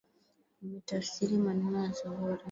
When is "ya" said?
1.83-1.91